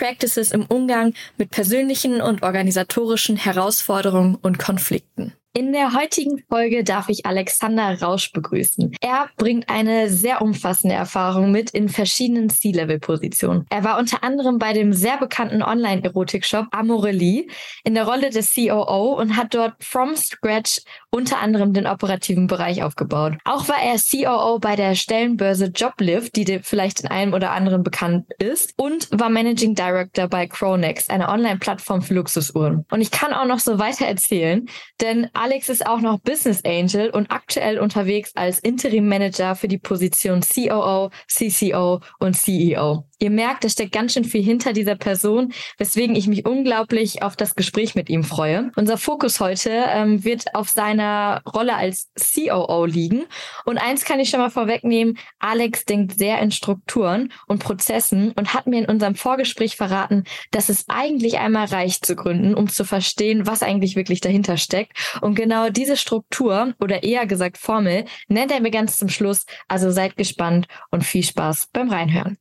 [0.00, 5.34] Practices im Umgang mit persönlichen und organisatorischen Herausforderungen und Konflikten.
[5.52, 8.94] In der heutigen Folge darf ich Alexander Rausch begrüßen.
[9.00, 13.66] Er bringt eine sehr umfassende Erfahrung mit in verschiedenen C-Level-Positionen.
[13.68, 17.48] Er war unter anderem bei dem sehr bekannten Online-Erotik-Shop Amorelie
[17.82, 22.84] in der Rolle des COO und hat dort from scratch unter anderem den operativen Bereich
[22.84, 23.32] aufgebaut.
[23.44, 27.82] Auch war er COO bei der Stellenbörse Joblift, die dir vielleicht in einem oder anderen
[27.82, 32.86] bekannt ist, und war Managing Director bei Chronex, einer Online-Plattform für Luxusuhren.
[32.92, 34.66] Und ich kann auch noch so weiter erzählen,
[35.00, 39.78] denn Alex ist auch noch Business Angel und aktuell unterwegs als Interim Manager für die
[39.78, 43.06] Position COO, CCO und CEO.
[43.22, 47.36] Ihr merkt, es steckt ganz schön viel hinter dieser Person, weswegen ich mich unglaublich auf
[47.36, 48.72] das Gespräch mit ihm freue.
[48.76, 53.24] Unser Fokus heute ähm, wird auf seiner Rolle als COO liegen.
[53.66, 58.54] Und eins kann ich schon mal vorwegnehmen, Alex denkt sehr in Strukturen und Prozessen und
[58.54, 62.84] hat mir in unserem Vorgespräch verraten, dass es eigentlich einmal reicht zu gründen, um zu
[62.84, 64.92] verstehen, was eigentlich wirklich dahinter steckt.
[65.20, 69.46] Und genau diese Struktur oder eher gesagt Formel nennt er mir ganz zum Schluss.
[69.68, 72.38] Also seid gespannt und viel Spaß beim Reinhören.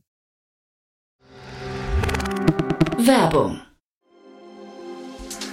[2.98, 3.62] Werbung.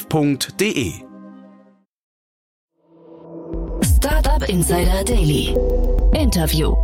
[0.00, 0.92] www.startup.de.
[3.82, 5.54] Startup Insider Daily.
[6.14, 6.74] Interview.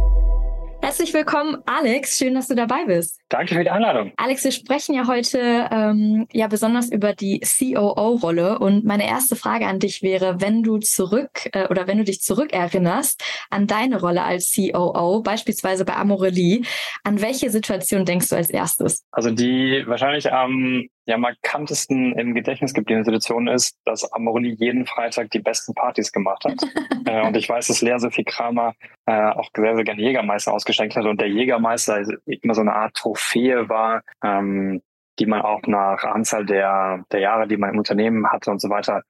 [0.83, 2.17] Herzlich willkommen, Alex.
[2.17, 3.19] Schön, dass du dabei bist.
[3.29, 4.13] Danke für die Einladung.
[4.19, 9.67] Alex, wir sprechen ja heute ähm, ja besonders über die COO-Rolle und meine erste Frage
[9.67, 14.23] an dich wäre, wenn du zurück äh, oder wenn du dich zurückerinnerst an deine Rolle
[14.23, 16.63] als COO, beispielsweise bei Amorelie,
[17.03, 19.05] an welche Situation denkst du als erstes?
[19.11, 25.31] Also die wahrscheinlich am ja, markantesten im Gedächtnis gebliebene Situation ist, dass Amorelie jeden Freitag
[25.31, 26.55] die besten Partys gemacht hat.
[27.07, 28.75] äh, und ich weiß, dass Lea Sophie Kramer
[29.07, 32.95] äh, auch sehr, sehr gerne Jägermeister ausgeschenkt hat und der Jägermeister immer so eine Art
[32.95, 34.83] Trophäe war, ähm,
[35.21, 38.69] die man auch nach Anzahl der, der Jahre, die man im Unternehmen hatte und so
[38.69, 39.03] weiter,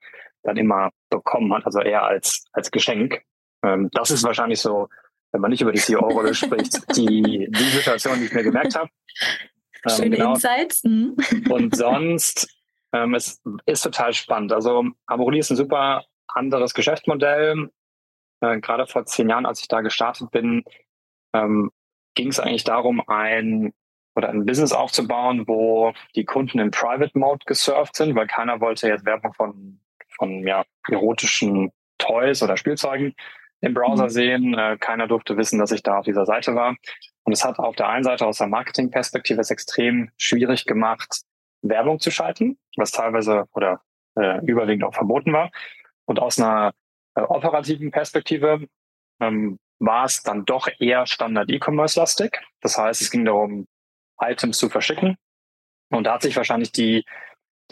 [0.43, 3.23] dann immer bekommen hat, also eher als, als Geschenk.
[3.65, 4.89] Ähm, das ist wahrscheinlich so,
[5.33, 8.91] wenn man nicht über die CEO-Rolle spricht, die, die Situation, die ich mir gemerkt habe.
[9.87, 10.35] Ähm, Schöne genau.
[10.35, 10.85] Insights.
[10.85, 11.17] Mhm.
[11.51, 12.49] Und sonst,
[12.93, 14.53] ähm, es ist total spannend.
[14.53, 17.71] Also Amorelie ist ein super anderes Geschäftsmodell.
[18.41, 20.65] Äh, gerade vor zehn Jahren, als ich da gestartet bin,
[21.33, 21.71] ähm,
[22.15, 23.73] ging es eigentlich darum, ein
[24.15, 28.89] oder ein Business aufzubauen, wo die Kunden in Private Mode gesurft sind, weil keiner wollte
[28.89, 29.81] jetzt Werbung von,
[30.17, 33.15] von ja, erotischen Toys oder Spielzeugen
[33.61, 34.11] im Browser mhm.
[34.11, 34.55] sehen.
[34.55, 36.77] Äh, keiner durfte wissen, dass ich da auf dieser Seite war.
[37.27, 41.23] Und es hat auf der einen Seite aus der Marketingperspektive es extrem schwierig gemacht,
[41.61, 43.81] Werbung zu schalten, was teilweise oder
[44.17, 45.51] äh, überwiegend auch verboten war.
[46.05, 46.73] Und aus einer
[47.17, 48.69] äh, operativen Perspektive
[49.21, 52.41] ähm, war es dann doch eher Standard E-Commerce-lastig.
[52.61, 53.67] Das heißt, es ging darum,
[54.21, 55.17] Items zu verschicken.
[55.91, 57.05] Und da hat sich wahrscheinlich die,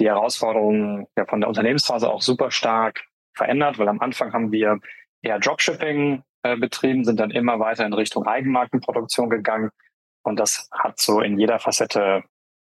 [0.00, 3.04] die Herausforderung ja von der Unternehmensphase auch super stark
[3.34, 4.80] verändert, weil am Anfang haben wir
[5.22, 9.70] eher Dropshipping äh, betrieben, sind dann immer weiter in Richtung Eigenmarkenproduktion gegangen.
[10.23, 12.23] Und das hat so in jeder Facette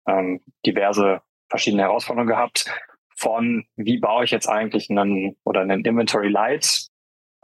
[0.06, 2.70] ähm, diverse verschiedene Herausforderungen gehabt.
[3.16, 6.88] Von wie baue ich jetzt eigentlich einen oder einen Inventory Light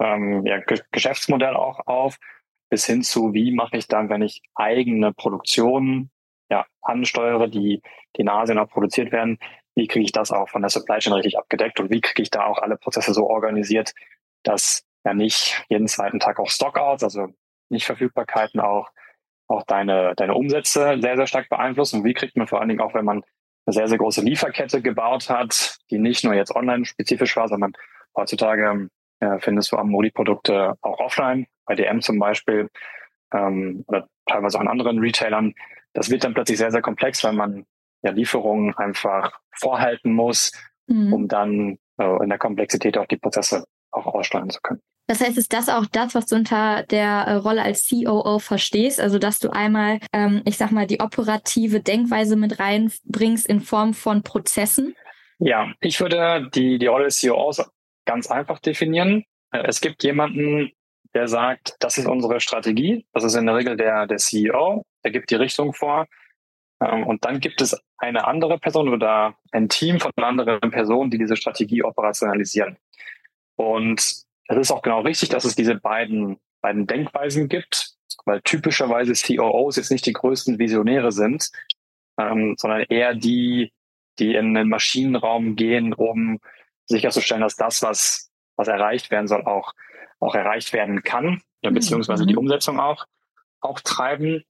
[0.01, 0.61] ähm, ja,
[0.91, 2.19] Geschäftsmodell auch auf,
[2.69, 6.11] bis hin zu wie mache ich dann, wenn ich eigene Produktionen
[6.51, 7.81] ja, ansteuere, die,
[8.17, 9.39] die in Asien auch produziert werden,
[9.77, 12.31] wie kriege ich das auch von der Supply Chain richtig abgedeckt und wie kriege ich
[12.31, 13.93] da auch alle Prozesse so organisiert,
[14.43, 17.29] dass ja nicht jeden zweiten Tag auch Stockouts, also
[17.69, 18.91] Nicht-Verfügbarkeiten auch,
[19.49, 22.01] auch deine, deine Umsätze sehr, sehr stark beeinflussen.
[22.01, 23.23] Und wie kriegt man vor allen Dingen auch, wenn man
[23.67, 27.73] eine sehr, sehr große Lieferkette gebaut hat, die nicht nur jetzt online spezifisch war, sondern
[28.17, 28.89] heutzutage
[29.21, 32.69] äh, findest du Amori-Produkte auch offline, bei DM zum Beispiel
[33.33, 35.55] ähm, oder teilweise auch an anderen Retailern.
[35.93, 37.67] Das wird dann plötzlich sehr, sehr komplex, weil man
[38.03, 40.53] ja Lieferungen einfach vorhalten muss,
[40.87, 41.13] mhm.
[41.13, 44.83] um dann äh, in der Komplexität auch die Prozesse auch aussteuern zu können.
[45.07, 49.01] Das heißt, ist das auch das, was du unter der äh, Rolle als COO verstehst?
[49.01, 53.93] Also, dass du einmal, ähm, ich sag mal, die operative Denkweise mit reinbringst in Form
[53.93, 54.95] von Prozessen?
[55.39, 57.63] Ja, ich würde die, die Rolle des COOs
[58.07, 59.25] ganz einfach definieren.
[59.51, 60.71] Äh, es gibt jemanden,
[61.15, 63.07] der sagt, das ist unsere Strategie.
[63.13, 64.85] Das ist in der Regel der, der CEO.
[65.05, 66.07] Der gibt die Richtung vor.
[66.81, 71.19] Ähm, und dann gibt es eine andere Person oder ein Team von anderen Personen, die
[71.19, 72.79] diese Strategie operationalisieren.
[73.57, 77.95] Und es ist auch genau richtig, dass es diese beiden, beiden Denkweisen gibt,
[78.25, 81.51] weil typischerweise COOs jetzt nicht die größten Visionäre sind,
[82.19, 83.73] ähm, sondern eher die,
[84.19, 86.41] die in den Maschinenraum gehen, um
[86.87, 89.73] sicherzustellen, dass das, was, was erreicht werden soll, auch,
[90.21, 91.75] auch erreicht werden kann, mhm.
[91.75, 93.07] beziehungsweise die Umsetzung auch,
[93.61, 94.45] auch treiben.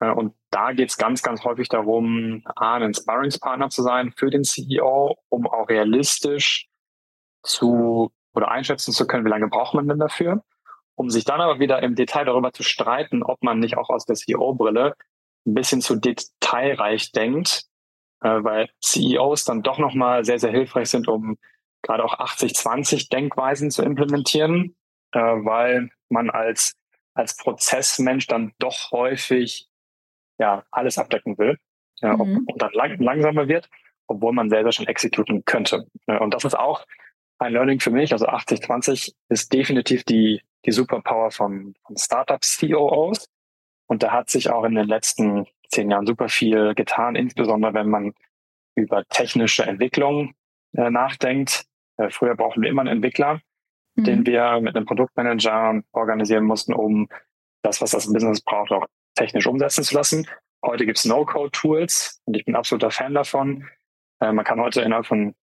[0.00, 4.30] Äh, und da geht es ganz, ganz häufig darum, A, ein Sparringspartner zu sein für
[4.30, 6.68] den CEO, um auch realistisch
[7.42, 10.42] zu oder einschätzen zu können, wie lange braucht man denn dafür,
[10.94, 14.06] um sich dann aber wieder im Detail darüber zu streiten, ob man nicht auch aus
[14.06, 14.94] der CEO-Brille
[15.46, 17.64] ein bisschen zu detailreich denkt,
[18.22, 21.38] äh, weil CEOs dann doch nochmal sehr, sehr hilfreich sind, um
[21.82, 24.76] gerade auch 80-20 Denkweisen zu implementieren,
[25.12, 26.74] äh, weil man als,
[27.14, 29.68] als Prozessmensch dann doch häufig
[30.38, 31.58] ja, alles abdecken will
[32.00, 32.46] ja, mhm.
[32.46, 33.68] und dann lang, langsamer wird,
[34.06, 35.86] obwohl man selber schon exekutieren könnte.
[36.06, 36.84] Und das ist auch
[37.40, 38.12] ein Learning für mich.
[38.12, 43.26] Also 80-20 ist definitiv die, die Superpower von, von Startup-COOs.
[43.86, 47.88] Und da hat sich auch in den letzten zehn Jahren super viel getan, insbesondere wenn
[47.88, 48.12] man
[48.76, 50.34] über technische Entwicklung
[50.76, 51.64] äh, nachdenkt.
[51.96, 53.40] Äh, früher brauchten wir immer einen Entwickler,
[53.96, 54.04] mhm.
[54.04, 57.08] den wir mit einem Produktmanager organisieren mussten, um
[57.62, 60.26] das, was das Business braucht, auch technisch umsetzen zu lassen.
[60.64, 63.66] Heute gibt's No-Code-Tools und ich bin absoluter Fan davon.
[64.20, 65.34] Äh, man kann heute innerhalb von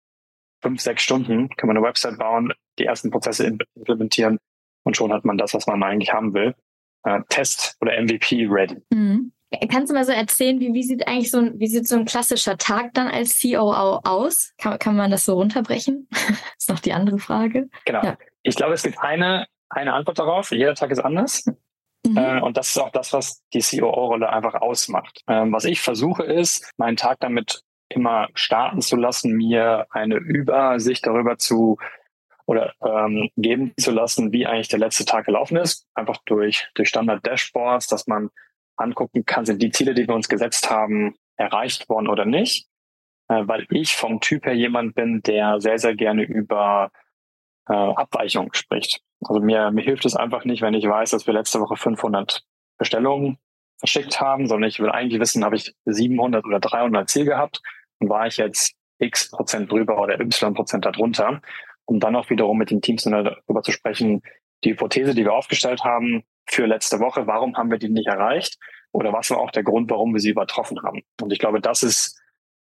[0.61, 3.45] fünf, sechs Stunden kann man eine Website bauen, die ersten Prozesse
[3.75, 4.39] implementieren
[4.83, 6.55] und schon hat man das, was man eigentlich haben will.
[7.03, 8.81] Äh, Test oder MVP ready.
[8.89, 9.31] Mhm.
[9.71, 12.05] Kannst du mal so erzählen, wie, wie sieht eigentlich so ein, wie sieht so ein
[12.05, 14.53] klassischer Tag dann als COO aus?
[14.57, 16.09] Kann, kann man das so runterbrechen?
[16.57, 17.69] ist noch die andere Frage.
[17.85, 18.03] Genau.
[18.03, 18.17] Ja.
[18.43, 20.51] Ich glaube, es gibt eine, eine Antwort darauf.
[20.51, 21.45] Jeder Tag ist anders.
[22.05, 22.17] Mhm.
[22.17, 25.21] Äh, und das ist auch das, was die COO-Rolle einfach ausmacht.
[25.27, 31.05] Ähm, was ich versuche ist, meinen Tag damit immer starten zu lassen, mir eine Übersicht
[31.05, 31.77] darüber zu
[32.45, 35.85] oder ähm, geben zu lassen, wie eigentlich der letzte Tag gelaufen ist.
[35.93, 38.29] Einfach durch, durch Standard-Dashboards, dass man
[38.77, 42.67] angucken kann, sind die Ziele, die wir uns gesetzt haben, erreicht worden oder nicht.
[43.27, 46.91] Äh, weil ich vom Typ her jemand bin, der sehr, sehr gerne über
[47.67, 49.01] äh, Abweichungen spricht.
[49.25, 52.45] Also mir, mir hilft es einfach nicht, wenn ich weiß, dass wir letzte Woche 500
[52.77, 53.39] Bestellungen
[53.79, 57.61] verschickt haben, sondern ich will eigentlich wissen, habe ich 700 oder 300 Ziel gehabt
[57.99, 61.41] und war ich jetzt x Prozent drüber oder y Prozent darunter,
[61.85, 64.21] um dann auch wiederum mit den Teams darüber zu sprechen,
[64.63, 68.57] die Hypothese, die wir aufgestellt haben für letzte Woche, warum haben wir die nicht erreicht
[68.91, 71.03] oder was war auch der Grund, warum wir sie übertroffen haben.
[71.21, 72.19] Und ich glaube, das ist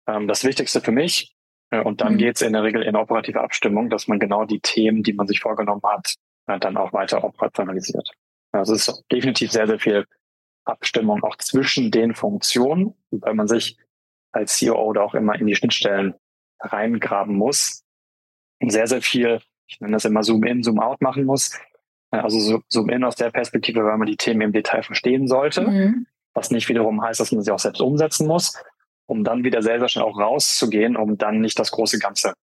[0.06, 1.34] ähm, das Wichtigste für mich.
[1.70, 2.18] Äh, und dann mhm.
[2.18, 5.26] geht es in der Regel in operative Abstimmung, dass man genau die Themen, die man
[5.26, 6.14] sich vorgenommen hat,
[6.46, 8.10] äh, dann auch weiter operationalisiert.
[8.52, 10.06] Also es ist definitiv sehr, sehr viel
[10.64, 13.78] Abstimmung auch zwischen den Funktionen, weil man sich
[14.32, 16.14] als CEO da auch immer in die Schnittstellen
[16.60, 17.84] reingraben muss
[18.60, 21.58] und sehr, sehr viel, ich nenne das immer Zoom-in, Zoom-out machen muss.
[22.10, 26.06] Also Zoom-in aus der Perspektive, weil man die Themen im Detail verstehen sollte, mhm.
[26.32, 28.62] was nicht wiederum heißt, dass man sie auch selbst umsetzen muss,
[29.06, 32.34] um dann wieder sehr, sehr schnell auch rauszugehen, um dann nicht das große Ganze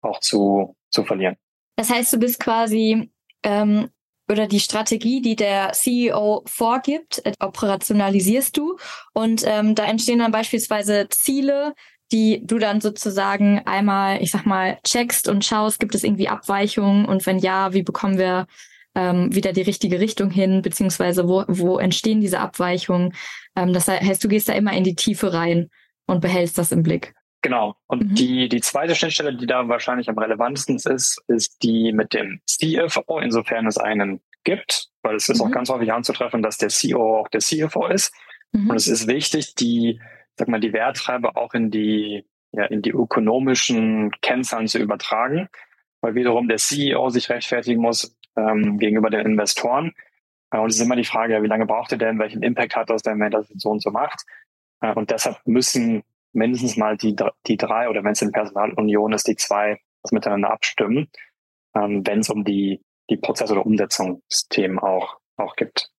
[0.00, 1.36] auch zu, zu verlieren.
[1.76, 3.10] Das heißt, du bist quasi
[3.42, 3.90] ähm,
[4.30, 8.76] oder die Strategie, die der CEO vorgibt, äh, operationalisierst du.
[9.12, 11.74] Und ähm, da entstehen dann beispielsweise Ziele,
[12.12, 17.04] die du dann sozusagen einmal, ich sag mal, checkst und schaust, gibt es irgendwie Abweichungen
[17.04, 18.46] und wenn ja, wie bekommen wir
[18.94, 23.14] ähm, wieder die richtige Richtung hin, beziehungsweise wo, wo entstehen diese Abweichungen.
[23.56, 25.68] Ähm, das heißt, du gehst da immer in die Tiefe rein
[26.06, 27.14] und behältst das im Blick.
[27.42, 27.76] Genau.
[27.86, 28.14] Und mhm.
[28.14, 33.20] die, die zweite Schnittstelle, die da wahrscheinlich am relevantesten ist, ist die mit dem CFO,
[33.20, 35.46] insofern es einen gibt, weil es ist mhm.
[35.46, 38.12] auch ganz häufig anzutreffen, dass der CEO auch der CFO ist.
[38.52, 38.70] Mhm.
[38.70, 40.00] Und es ist wichtig, die,
[40.36, 45.48] sag mal, die Werttreiber auch in die, ja, in die ökonomischen Kennzahlen zu übertragen,
[46.00, 49.92] weil wiederum der CEO sich rechtfertigen muss ähm, gegenüber den Investoren.
[50.50, 52.74] Äh, und es ist immer die Frage, ja, wie lange braucht er denn, welchen Impact
[52.74, 54.24] hat das denn, wenn er das so und so macht?
[54.80, 56.02] Äh, und deshalb müssen
[56.38, 57.14] mindestens mal die,
[57.46, 61.08] die drei oder wenn es in Personalunion ist, die zwei das miteinander abstimmen,
[61.74, 65.90] ähm, wenn es um die, die Prozess- oder Umsetzungsthemen auch, auch gibt.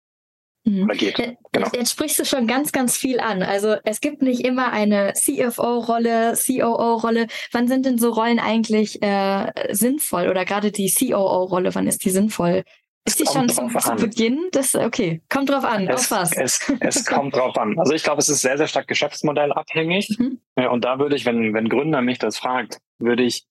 [0.65, 0.89] Mhm.
[0.89, 1.37] Geht.
[1.53, 1.69] Genau.
[1.73, 3.43] Jetzt sprichst du schon ganz, ganz viel an.
[3.43, 7.27] Also es gibt nicht immer eine CFO-Rolle, COO-Rolle.
[7.53, 10.29] Wann sind denn so Rollen eigentlich äh, sinnvoll?
[10.29, 12.65] Oder gerade die COO-Rolle, wann ist die sinnvoll?
[13.05, 14.49] Ist die schon zum, zu Beginn?
[14.53, 15.89] Das, okay, kommt drauf an.
[15.89, 16.33] Es, auf was?
[16.37, 17.79] Es, es kommt drauf an.
[17.79, 20.19] Also ich glaube, es ist sehr, sehr stark geschäftsmodellabhängig.
[20.19, 20.41] Mhm.
[20.71, 23.47] Und da würde ich, wenn, wenn Gründer mich das fragt, würde ich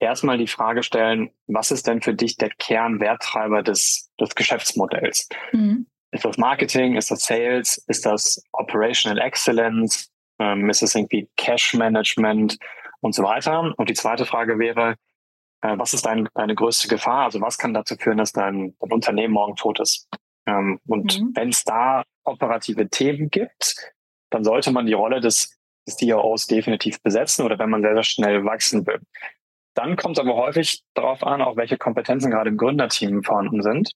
[0.00, 5.28] erstmal die Frage stellen, was ist denn für dich der Kernwerttreiber des, des Geschäftsmodells?
[5.52, 5.86] Mhm.
[6.10, 6.96] Ist das Marketing?
[6.96, 7.78] Ist das Sales?
[7.88, 10.10] Ist das Operational Excellence?
[10.38, 12.58] Ähm, ist das irgendwie Cash Management
[13.00, 13.74] und so weiter?
[13.76, 14.96] Und die zweite Frage wäre,
[15.62, 17.24] äh, was ist dein, deine größte Gefahr?
[17.24, 20.08] Also was kann dazu führen, dass dein, dein Unternehmen morgen tot ist?
[20.46, 21.32] Ähm, und mhm.
[21.34, 23.76] wenn es da operative Themen gibt,
[24.30, 28.02] dann sollte man die Rolle des, des DAOs definitiv besetzen oder wenn man sehr, sehr
[28.02, 29.00] schnell wachsen will.
[29.74, 33.92] Dann kommt es aber häufig darauf an, auch welche Kompetenzen gerade im Gründerteam vorhanden sind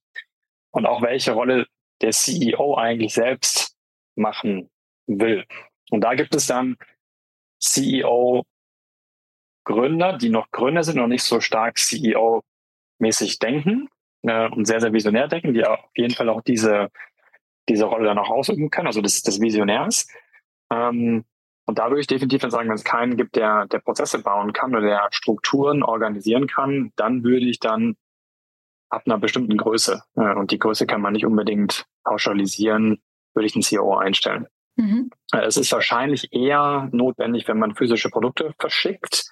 [0.73, 1.67] und auch welche Rolle
[2.03, 3.77] der CEO eigentlich selbst
[4.15, 4.71] machen
[5.07, 5.45] will.
[5.91, 6.77] Und da gibt es dann
[7.59, 8.45] CEO
[9.65, 13.89] Gründer, die noch Gründer sind und nicht so stark CEO-mäßig denken
[14.23, 16.91] äh, und sehr, sehr visionär denken, die auf jeden Fall auch diese,
[17.69, 20.09] diese Rolle dann auch ausüben können, also des, des Visionärs.
[20.73, 21.25] Ähm,
[21.67, 24.53] und da würde ich definitiv dann sagen, wenn es keinen gibt, der, der Prozesse bauen
[24.53, 27.97] kann oder der Strukturen organisieren kann, dann würde ich dann
[28.89, 33.01] ab einer bestimmten Größe, äh, und die Größe kann man nicht unbedingt pauschalisieren,
[33.35, 34.47] würde ich einen CEO einstellen.
[34.77, 35.11] Mhm.
[35.33, 39.31] Äh, es ist wahrscheinlich eher notwendig, wenn man physische Produkte verschickt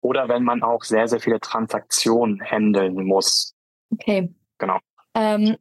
[0.00, 3.54] oder wenn man auch sehr, sehr viele Transaktionen handeln muss.
[3.92, 4.32] Okay.
[4.58, 4.78] Genau.
[5.14, 5.56] Ähm,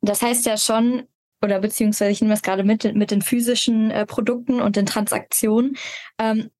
[0.00, 1.06] das heißt ja schon,
[1.42, 5.76] oder beziehungsweise ich nehme es gerade mit, mit den physischen äh, Produkten und den Transaktionen.
[6.18, 6.50] Ähm,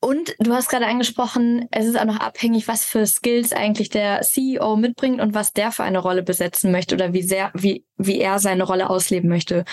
[0.00, 4.20] und du hast gerade angesprochen, es ist auch noch abhängig, was für Skills eigentlich der
[4.20, 8.20] CEO mitbringt und was der für eine Rolle besetzen möchte oder wie sehr, wie, wie
[8.20, 9.64] er seine Rolle ausleben möchte.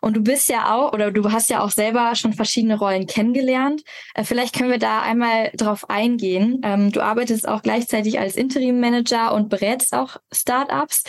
[0.00, 3.82] Und du bist ja auch, oder du hast ja auch selber schon verschiedene Rollen kennengelernt.
[4.14, 6.60] Äh, vielleicht können wir da einmal drauf eingehen.
[6.64, 11.04] Ähm, du arbeitest auch gleichzeitig als Interim Manager und berätst auch Startups.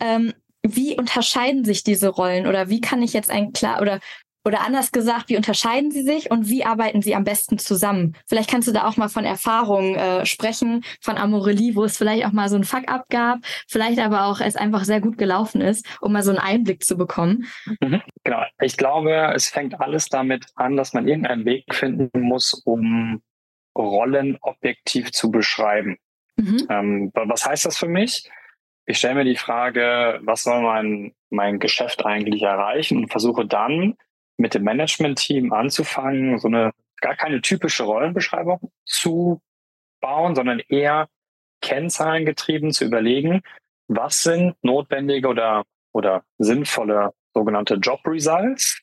[0.00, 0.32] Ähm,
[0.62, 4.00] wie unterscheiden sich diese Rollen oder wie kann ich jetzt ein klar oder
[4.44, 8.16] oder anders gesagt, wie unterscheiden sie sich und wie arbeiten sie am besten zusammen?
[8.26, 12.26] Vielleicht kannst du da auch mal von Erfahrungen äh, sprechen, von Amorelie, wo es vielleicht
[12.26, 15.86] auch mal so ein Fuck-up gab, vielleicht aber auch es einfach sehr gut gelaufen ist,
[16.00, 17.46] um mal so einen Einblick zu bekommen.
[17.80, 18.42] Mhm, genau.
[18.60, 23.22] Ich glaube, es fängt alles damit an, dass man irgendeinen Weg finden muss, um
[23.76, 25.96] Rollen objektiv zu beschreiben.
[26.36, 26.66] Mhm.
[26.68, 28.28] Ähm, was heißt das für mich?
[28.86, 33.96] Ich stelle mir die Frage, was soll mein, mein Geschäft eigentlich erreichen und versuche dann
[34.36, 39.40] mit dem Management-Team anzufangen, so eine gar keine typische Rollenbeschreibung zu
[40.00, 41.08] bauen, sondern eher
[41.60, 43.42] Kennzahlen getrieben zu überlegen,
[43.88, 48.80] was sind notwendige oder, oder sinnvolle sogenannte Job Results,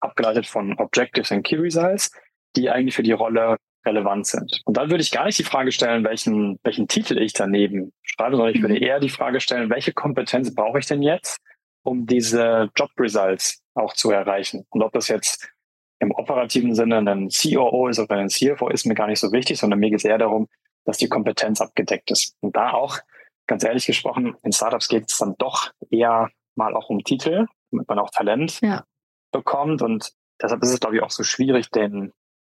[0.00, 2.10] abgeleitet von Objectives and Key Results,
[2.56, 4.60] die eigentlich für die Rolle relevant sind.
[4.64, 8.36] Und dann würde ich gar nicht die Frage stellen, welchen, welchen Titel ich daneben schreibe,
[8.36, 8.82] sondern ich würde mhm.
[8.82, 11.40] eher die Frage stellen, welche Kompetenz brauche ich denn jetzt,
[11.82, 14.66] um diese Job Results auch zu erreichen.
[14.70, 15.52] Und ob das jetzt
[15.98, 19.58] im operativen Sinne ein COO ist oder ein CFO, ist mir gar nicht so wichtig,
[19.58, 20.48] sondern mir geht es eher darum,
[20.84, 22.36] dass die Kompetenz abgedeckt ist.
[22.40, 22.98] Und da auch,
[23.46, 27.88] ganz ehrlich gesprochen, in Startups geht es dann doch eher mal auch um Titel, damit
[27.88, 28.84] man auch Talent ja.
[29.30, 29.82] bekommt.
[29.82, 32.12] Und deshalb ist es, glaube ich, auch so schwierig, den,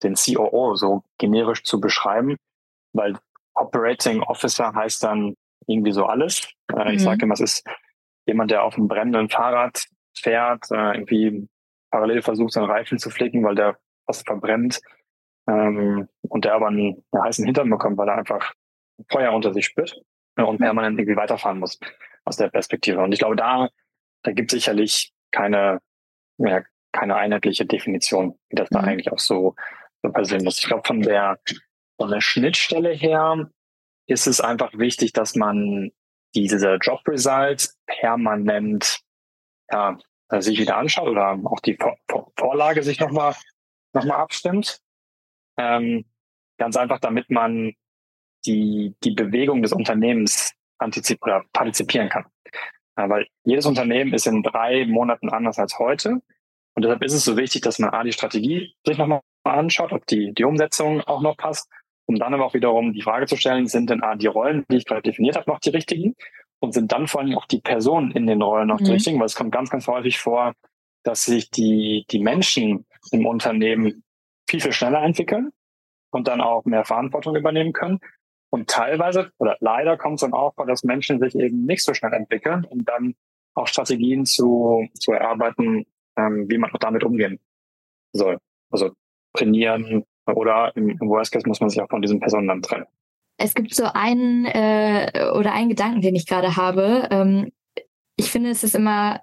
[0.03, 2.38] den COO so generisch zu beschreiben,
[2.94, 3.18] weil
[3.56, 5.36] Operating Officer heißt dann
[5.68, 6.48] irgendwie so alles.
[6.74, 6.92] Äh, mhm.
[6.92, 7.63] Ich sage immer, es ist
[8.25, 11.48] jemand, der auf einem brennenden Fahrrad fährt, äh, irgendwie
[11.92, 14.82] parallel versucht, seinen Reifen zu flicken, weil der fast verbrennt
[15.48, 18.53] ähm, und der aber einen, einen heißen Hintern bekommt, weil er einfach
[19.10, 20.01] Feuer unter sich spürt
[20.36, 21.80] äh, und permanent irgendwie weiterfahren muss
[22.25, 23.01] aus der Perspektive.
[23.01, 23.70] Und ich glaube, da,
[24.24, 25.80] da gibt sicherlich keine,
[26.38, 28.75] ja, keine einheitliche Definition, wie das mhm.
[28.75, 29.56] da eigentlich auch so,
[30.01, 30.60] so passieren muss.
[30.60, 31.39] Ich glaube, von der,
[31.98, 33.50] von der Schnittstelle her
[34.08, 35.92] ist es einfach wichtig, dass man
[36.36, 39.00] diese Job Results permanent
[39.72, 39.98] ja,
[40.40, 43.36] sich wieder anschaut oder auch die Vor Vor Vorlage sich nochmal
[43.94, 44.80] noch mal abstimmt.
[45.58, 46.06] Ähm,
[46.58, 47.74] ganz einfach, damit man
[48.46, 52.25] die, die Bewegung des Unternehmens antizip oder partizipieren kann.
[52.98, 56.22] Ja, weil jedes Unternehmen ist in drei Monaten anders als heute.
[56.75, 60.06] Und deshalb ist es so wichtig, dass man A, die Strategie sich nochmal anschaut, ob
[60.08, 61.70] die, die Umsetzung auch noch passt,
[62.06, 64.78] um dann aber auch wiederum die Frage zu stellen, sind denn ah, die Rollen, die
[64.78, 66.16] ich gerade definiert habe, noch die richtigen?
[66.60, 68.86] Und sind dann vor allem auch die Personen in den Rollen noch mhm.
[68.86, 69.20] die richtigen?
[69.20, 70.54] Weil es kommt ganz, ganz häufig vor,
[71.04, 74.04] dass sich die, die Menschen im Unternehmen
[74.50, 75.52] viel, viel schneller entwickeln
[76.12, 78.00] und dann auch mehr Verantwortung übernehmen können.
[78.50, 81.94] Und teilweise oder leider kommt es dann auch vor, dass Menschen sich eben nicht so
[81.94, 83.16] schnell entwickeln und dann
[83.56, 85.86] auch Strategien zu, zu erarbeiten,
[86.18, 87.40] ähm, wie man auch damit umgehen
[88.14, 88.38] soll.
[88.70, 88.92] Also
[89.34, 92.86] trainieren oder im, Worst Case muss man sich auch von diesen Personen dann trennen.
[93.38, 97.08] Es gibt so einen äh, oder einen Gedanken, den ich gerade habe.
[97.12, 97.51] Ähm,
[98.15, 99.22] ich finde, es ist immer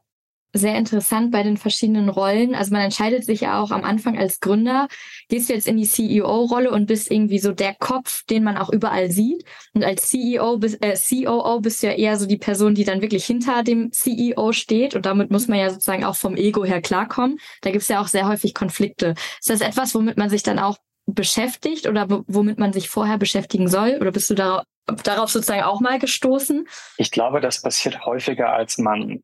[0.52, 2.54] sehr interessant bei den verschiedenen Rollen.
[2.54, 4.88] Also man entscheidet sich ja auch am Anfang als Gründer,
[5.28, 8.70] gehst du jetzt in die CEO-Rolle und bist irgendwie so der Kopf, den man auch
[8.70, 9.44] überall sieht.
[9.74, 13.24] Und als CEO, äh, COO bist du ja eher so die Person, die dann wirklich
[13.24, 14.94] hinter dem CEO steht.
[14.96, 17.38] Und damit muss man ja sozusagen auch vom Ego her klarkommen.
[17.62, 19.14] Da gibt es ja auch sehr häufig Konflikte.
[19.38, 20.78] Ist das etwas, womit man sich dann auch
[21.14, 23.98] beschäftigt oder womit man sich vorher beschäftigen soll?
[24.00, 24.64] Oder bist du darauf,
[25.04, 26.66] darauf sozusagen auch mal gestoßen?
[26.96, 29.22] Ich glaube, das passiert häufiger, als man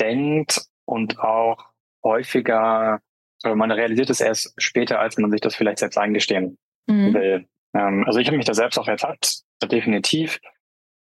[0.00, 1.64] denkt und auch
[2.04, 3.00] häufiger,
[3.44, 7.14] oder man realisiert es erst später, als man sich das vielleicht selbst eingestehen mhm.
[7.14, 7.48] will.
[7.74, 10.40] Ähm, also ich habe mich da selbst auch ertappt, definitiv.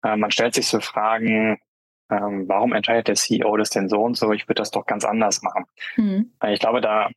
[0.03, 1.57] Äh, man stellt sich so Fragen,
[2.11, 4.31] ähm, warum entscheidet der CEO das denn so und so?
[4.31, 5.65] Ich würde das doch ganz anders machen.
[5.95, 6.33] Mhm.
[6.41, 7.09] Äh, ich glaube, da,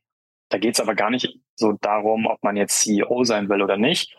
[0.49, 3.77] da geht es aber gar nicht so darum, ob man jetzt CEO sein will oder
[3.77, 4.17] nicht,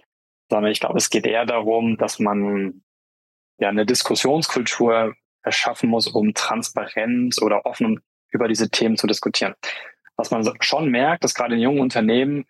[0.51, 2.83] sondern ich glaube, es geht eher darum, dass man
[3.59, 8.01] ja eine Diskussionskultur erschaffen muss, um transparent oder offen
[8.31, 9.55] über diese Themen zu diskutieren.
[10.17, 12.45] Was man schon merkt, dass gerade in jungen Unternehmen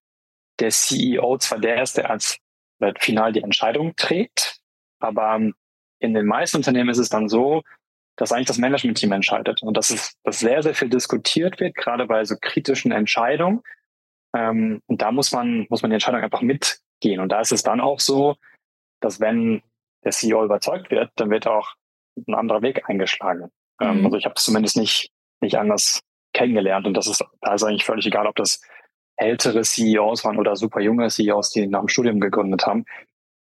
[0.60, 2.38] der CEO zwar der ist, der als
[2.98, 4.60] final die Entscheidung trägt,
[4.98, 5.40] aber
[5.98, 7.62] in den meisten Unternehmen ist es dann so,
[8.16, 12.06] dass eigentlich das Management-Team entscheidet und dass es dass sehr, sehr viel diskutiert wird, gerade
[12.06, 13.62] bei so kritischen Entscheidungen.
[14.34, 17.20] Ähm, und da muss man, muss man die Entscheidung einfach mitgehen.
[17.20, 18.36] Und da ist es dann auch so,
[19.00, 19.62] dass wenn
[20.04, 21.74] der CEO überzeugt wird, dann wird auch
[22.28, 23.50] ein anderer Weg eingeschlagen.
[23.80, 24.06] Ähm, mhm.
[24.06, 25.10] also ich habe es zumindest nicht,
[25.40, 26.00] nicht anders
[26.32, 26.86] kennengelernt.
[26.86, 28.60] Und das ist, da ist eigentlich völlig egal, ob das
[29.16, 32.84] ältere CEOs waren oder super junge CEOs, die nach dem Studium gegründet haben.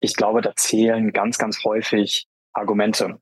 [0.00, 3.18] Ich glaube, da zählen ganz, ganz häufig Argumente.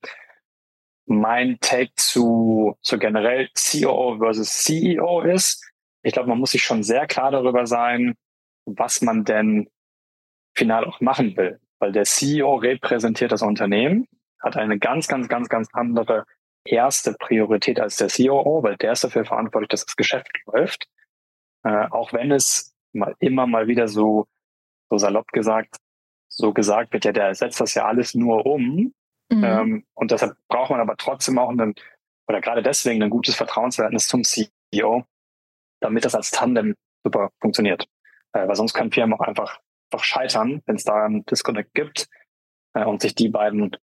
[1.06, 5.69] Mein Take zu, zu generell COO versus CEO ist,
[6.02, 8.14] ich glaube, man muss sich schon sehr klar darüber sein,
[8.64, 9.68] was man denn
[10.54, 11.60] final auch machen will.
[11.78, 14.06] Weil der CEO repräsentiert das Unternehmen
[14.40, 16.24] hat eine ganz, ganz, ganz, ganz andere
[16.64, 20.88] erste Priorität als der COO, weil der ist dafür verantwortlich, dass das Geschäft läuft.
[21.62, 24.26] Äh, auch wenn es mal immer mal wieder so,
[24.88, 25.76] so salopp gesagt,
[26.28, 28.92] so gesagt wird, ja, der setzt das ja alles nur um.
[29.30, 29.44] Mhm.
[29.44, 31.74] Ähm, und deshalb braucht man aber trotzdem auch einen,
[32.26, 35.04] oder gerade deswegen ein gutes Vertrauensverhältnis zum CEO,
[35.80, 37.86] damit das als Tandem super funktioniert.
[38.32, 39.58] Äh, weil sonst können Firmen auch einfach,
[39.90, 42.08] einfach scheitern, wenn es da einen Disconnect gibt
[42.74, 43.76] äh, und sich die beiden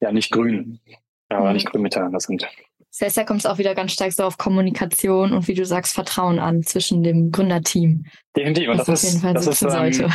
[0.00, 0.80] ja nicht grün,
[1.28, 1.52] aber mhm.
[1.54, 2.48] nicht grün miteinander sind.
[2.90, 5.64] Das heißt, da kommt es auch wieder ganz stark so auf Kommunikation und wie du
[5.64, 8.06] sagst, Vertrauen an zwischen dem Gründerteam.
[8.34, 8.70] Definitiv.
[8.70, 10.12] Und das, das ist, das ist ähm,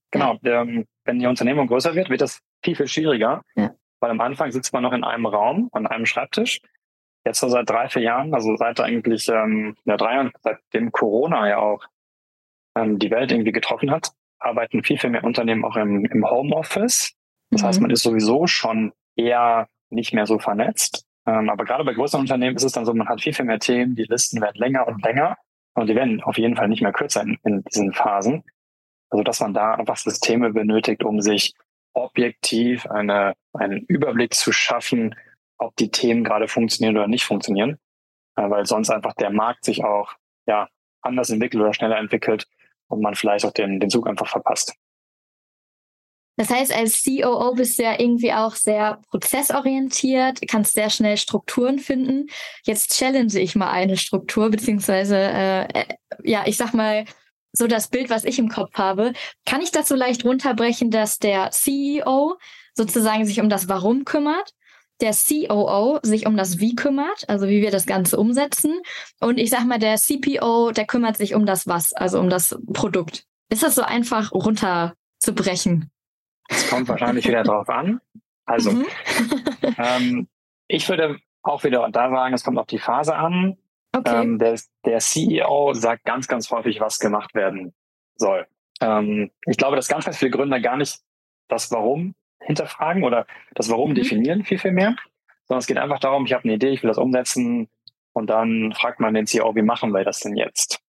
[0.10, 3.42] genau, ähm, wenn die Unternehmung größer wird, wird das viel, viel schwieriger.
[3.54, 3.74] Ja.
[4.00, 6.60] Weil am Anfang sitzt man noch in einem Raum, an einem Schreibtisch.
[7.26, 11.48] Jetzt so seit drei, vier Jahren, also seit eigentlich ähm, ja, drei Jahren, seitdem Corona
[11.48, 11.84] ja auch
[12.76, 17.14] ähm, die Welt irgendwie getroffen hat, arbeiten viel, viel mehr Unternehmen auch im, im Homeoffice.
[17.50, 17.66] Das mhm.
[17.66, 21.04] heißt, man ist sowieso schon eher nicht mehr so vernetzt.
[21.26, 23.58] Ähm, aber gerade bei größeren Unternehmen ist es dann so, man hat viel, viel mehr
[23.58, 25.36] Themen, die Listen werden länger und länger
[25.74, 28.44] und die werden auf jeden Fall nicht mehr kürzer in, in diesen Phasen.
[29.10, 31.54] Also dass man da einfach Systeme benötigt, um sich
[31.92, 35.16] objektiv eine, einen Überblick zu schaffen,
[35.58, 37.78] ob die Themen gerade funktionieren oder nicht funktionieren,
[38.36, 40.12] äh, weil sonst einfach der Markt sich auch
[40.46, 40.68] ja
[41.02, 42.46] anders entwickelt oder schneller entwickelt
[42.88, 44.74] und man vielleicht auch den, den Zug einfach verpasst.
[46.38, 51.78] Das heißt, als COO bist du ja irgendwie auch sehr prozessorientiert, kannst sehr schnell Strukturen
[51.78, 52.26] finden.
[52.64, 55.84] Jetzt challenge ich mal eine Struktur, beziehungsweise, äh, äh,
[56.24, 57.06] ja, ich sag mal,
[57.52, 59.14] so das Bild, was ich im Kopf habe.
[59.46, 62.36] Kann ich das so leicht runterbrechen, dass der CEO
[62.74, 64.52] sozusagen sich um das Warum kümmert,
[65.00, 68.80] der COO sich um das Wie kümmert, also wie wir das Ganze umsetzen.
[69.20, 72.58] Und ich sag mal, der CPO, der kümmert sich um das Was, also um das
[72.72, 73.24] Produkt.
[73.48, 75.90] Ist das so einfach runterzubrechen?
[76.48, 78.00] Es kommt wahrscheinlich wieder drauf an.
[78.46, 78.86] Also, mhm.
[79.78, 80.28] ähm,
[80.68, 83.56] ich würde auch wieder da sagen, es kommt auf die Phase an.
[83.92, 84.22] Okay.
[84.22, 87.74] Ähm, der, der CEO sagt ganz, ganz häufig, was gemacht werden
[88.16, 88.46] soll.
[88.80, 90.98] Ähm, ich glaube, dass ganz, ganz viele Gründer gar nicht
[91.48, 93.96] das Warum hinterfragen oder das Warum mhm.
[93.96, 94.96] definieren, viel, viel mehr.
[95.46, 97.68] Sondern es geht einfach darum, ich habe eine Idee, ich will das umsetzen
[98.12, 100.80] und dann fragt man den CEO, wie machen wir das denn jetzt?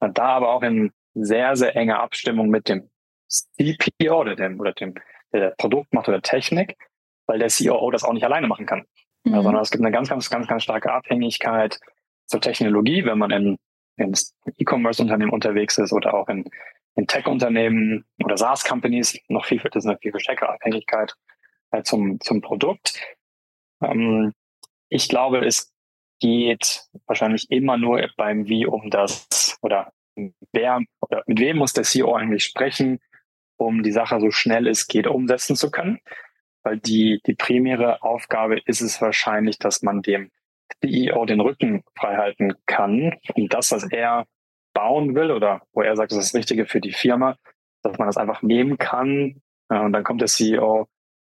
[0.00, 2.90] Und da aber auch in sehr, sehr enge Abstimmung mit dem
[3.28, 4.94] CPO oder dem, oder dem,
[5.32, 6.76] der Produkt macht oder Technik,
[7.26, 8.84] weil der COO das auch nicht alleine machen kann.
[9.24, 9.42] Mhm.
[9.42, 11.80] Sondern es gibt eine ganz, ganz, ganz, ganz starke Abhängigkeit
[12.26, 13.58] zur Technologie, wenn man in,
[13.96, 14.12] in
[14.58, 16.44] E-Commerce-Unternehmen unterwegs ist oder auch in,
[16.96, 21.14] in Tech-Unternehmen oder SaaS-Companies, noch viel, das ist eine viel stärkere Abhängigkeit
[21.70, 23.00] äh, zum, zum Produkt.
[23.82, 24.32] Ähm,
[24.88, 25.72] ich glaube, es
[26.20, 29.92] geht wahrscheinlich immer nur beim Wie um das oder
[30.52, 33.00] wer oder mit wem muss der CEO eigentlich sprechen,
[33.56, 35.98] um die Sache so schnell es geht umsetzen zu können.
[36.62, 40.30] Weil die, die primäre Aufgabe ist es wahrscheinlich, dass man dem
[40.80, 44.26] CEO den Rücken frei halten kann und das, was er
[44.74, 47.36] bauen will oder wo er sagt, das ist das Richtige für die Firma,
[47.82, 49.40] dass man das einfach nehmen kann.
[49.68, 50.86] Und dann kommt der CEO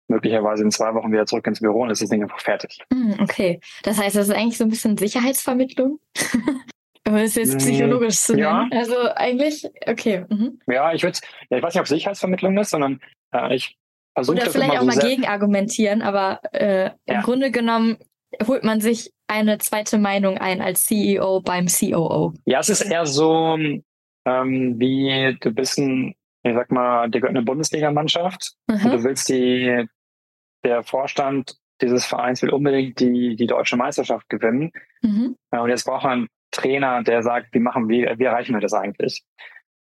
[0.08, 2.78] möglicherweise in zwei Wochen wieder zurück ins Büro und ist das Ding einfach fertig.
[2.92, 3.60] Hm, okay.
[3.82, 5.98] Das heißt, das ist eigentlich so ein bisschen Sicherheitsvermittlung?
[7.06, 8.70] Aber das ist jetzt hm, psychologisch zu nennen.
[8.72, 8.78] Ja.
[8.78, 10.24] Also eigentlich, okay.
[10.28, 10.60] Mhm.
[10.66, 11.18] Ja, ich würde,
[11.50, 13.00] ja, ich weiß nicht, ob Sicherheitsvermittlung ist, sondern
[13.32, 13.76] äh, ich
[14.14, 17.98] versuche Oder vielleicht auch so mal gegen argumentieren, aber äh, im Grunde genommen
[18.46, 22.34] holt man sich eine zweite Meinung ein als CEO beim COO.
[22.44, 23.58] Ja, es ist eher so,
[24.26, 28.84] ähm, wie du bist ein, ich sag mal, dir gehört eine Bundesligamannschaft mhm.
[28.84, 29.86] und du willst die,
[30.64, 34.72] der Vorstand dieses Vereins will unbedingt die, die deutsche Meisterschaft gewinnen.
[35.02, 35.36] Mhm.
[35.50, 39.24] Und jetzt braucht man Trainer, der sagt, wie machen wir, wie erreichen wir das eigentlich?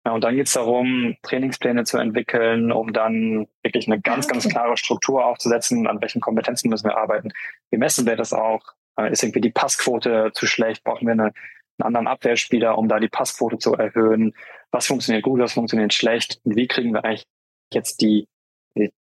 [0.03, 4.77] Und dann geht es darum, Trainingspläne zu entwickeln, um dann wirklich eine ganz, ganz klare
[4.77, 7.29] Struktur aufzusetzen, an welchen Kompetenzen müssen wir arbeiten.
[7.69, 8.61] Wie messen wir das auch?
[8.97, 10.83] Äh, ist irgendwie die Passquote zu schlecht?
[10.83, 14.33] Brauchen wir eine, einen anderen Abwehrspieler, um da die Passquote zu erhöhen?
[14.71, 16.39] Was funktioniert gut, was funktioniert schlecht?
[16.43, 17.25] Und wie kriegen wir eigentlich
[17.73, 18.27] jetzt die,
[18.75, 18.91] die,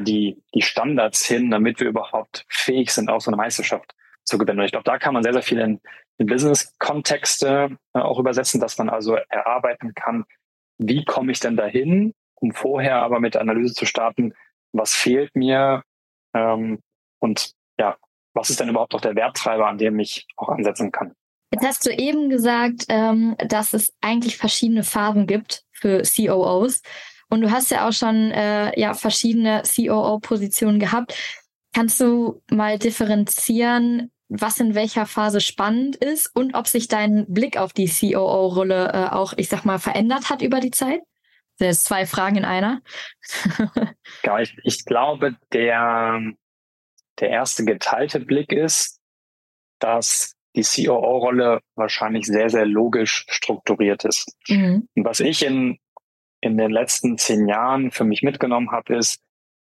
[0.00, 4.60] die, die Standards hin, damit wir überhaupt fähig sind, auch so eine Meisterschaft zu gewinnen.
[4.60, 5.80] Und ich glaube, da kann man sehr, sehr viel in,
[6.18, 10.24] in Business-Kontexte äh, auch übersetzen, dass man also erarbeiten kann,
[10.78, 14.34] wie komme ich denn dahin, um vorher aber mit der Analyse zu starten,
[14.72, 15.82] was fehlt mir
[16.34, 16.80] ähm,
[17.18, 17.96] und ja,
[18.38, 21.14] was ist denn überhaupt auch der Werttreiber, an dem ich auch ansetzen kann.
[21.52, 26.82] Jetzt hast du eben gesagt, ähm, dass es eigentlich verschiedene Phasen gibt für COOs.
[27.30, 31.14] Und du hast ja auch schon äh, ja, verschiedene COO-Positionen gehabt.
[31.74, 37.56] Kannst du mal differenzieren, was in welcher Phase spannend ist und ob sich dein Blick
[37.56, 41.00] auf die COO-Rolle äh, auch, ich sag mal, verändert hat über die Zeit?
[41.58, 42.82] Das ist zwei Fragen in einer.
[44.24, 46.20] ja, ich, ich glaube, der,
[47.20, 49.00] der erste geteilte Blick ist,
[49.78, 54.36] dass die COO-Rolle wahrscheinlich sehr, sehr logisch strukturiert ist.
[54.48, 54.88] Mhm.
[54.94, 55.78] Und was ich in,
[56.40, 59.20] in den letzten zehn Jahren für mich mitgenommen habe, ist,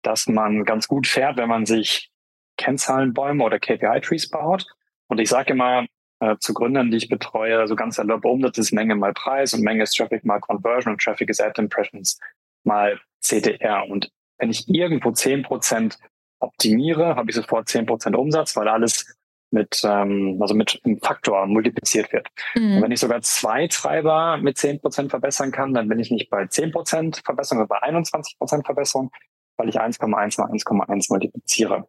[0.02, 2.10] dass man ganz gut fährt, wenn man sich
[2.56, 4.66] Kennzahlenbäume oder KPI-Trees baut.
[5.08, 5.86] Und ich sage immer
[6.20, 9.62] äh, zu Gründern, die ich betreue, so ganz erlaubt, Umsatz ist Menge mal Preis und
[9.62, 12.18] Menge ist Traffic mal Conversion und Traffic ist Ad Impressions
[12.64, 13.88] mal CTR.
[13.88, 15.98] Und wenn ich irgendwo zehn Prozent
[16.42, 19.16] optimiere, habe ich sofort zehn Prozent Umsatz, weil alles
[19.52, 22.28] mit, ähm, also mit einem Faktor multipliziert wird.
[22.54, 22.76] Mhm.
[22.76, 26.30] Und wenn ich sogar zwei Treiber mit zehn Prozent verbessern kann, dann bin ich nicht
[26.30, 29.10] bei zehn Prozent Verbesserung, sondern bei 21 Prozent Verbesserung,
[29.56, 31.86] weil ich 1,1 mal 1,1 multipliziere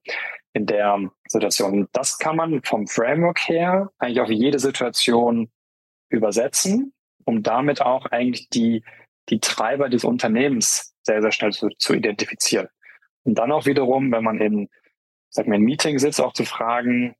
[0.51, 1.87] in der Situation.
[1.93, 5.49] Das kann man vom Framework her eigentlich auf jede Situation
[6.09, 6.93] übersetzen,
[7.25, 8.83] um damit auch eigentlich die,
[9.29, 12.67] die Treiber des Unternehmens sehr, sehr schnell zu, zu identifizieren.
[13.23, 14.69] Und dann auch wiederum, wenn man in,
[15.29, 17.15] sag mal, in Meeting sitzt, auch zu fragen,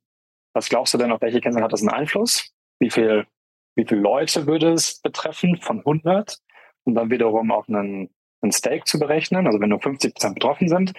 [0.52, 2.52] was glaubst du denn, auf welche Kennzahlen hat das einen Einfluss?
[2.78, 3.26] Wie viel,
[3.74, 6.38] wie viele Leute würde es betreffen von 100?
[6.84, 8.10] Und dann wiederum auch einen,
[8.42, 9.46] einen Stake zu berechnen.
[9.46, 10.92] Also wenn nur 50 Prozent betroffen sind,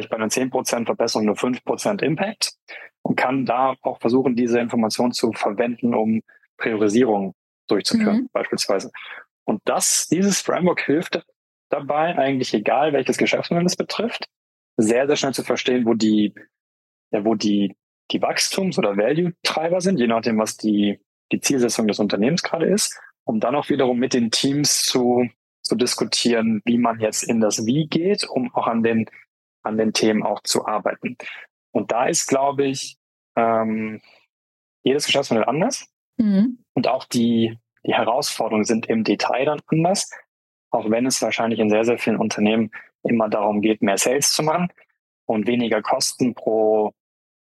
[0.00, 2.54] ich bei einer 10 Prozent Verbesserung nur 5 Prozent Impact
[3.02, 6.22] und kann da auch versuchen, diese Information zu verwenden, um
[6.56, 7.34] Priorisierung
[7.68, 8.28] durchzuführen, mhm.
[8.32, 8.90] beispielsweise.
[9.44, 11.24] Und das, dieses Framework hilft
[11.68, 14.26] dabei, eigentlich egal welches Geschäftsmodell es betrifft,
[14.76, 16.34] sehr, sehr schnell zu verstehen, wo die,
[17.10, 17.76] ja, wo die,
[18.10, 21.00] die Wachstums- oder Value-Treiber sind, je nachdem, was die,
[21.32, 25.28] die Zielsetzung des Unternehmens gerade ist, um dann auch wiederum mit den Teams zu
[25.64, 29.06] zu diskutieren, wie man jetzt in das Wie geht, um auch an den,
[29.62, 31.16] an den Themen auch zu arbeiten.
[31.72, 32.98] Und da ist, glaube ich,
[33.34, 34.00] ähm,
[34.82, 35.86] jedes Geschäftsmodell anders.
[36.18, 36.58] Mhm.
[36.74, 40.10] Und auch die, die Herausforderungen sind im Detail dann anders.
[40.70, 42.70] Auch wenn es wahrscheinlich in sehr, sehr vielen Unternehmen
[43.04, 44.68] immer darum geht, mehr Sales zu machen
[45.26, 46.92] und weniger Kosten pro,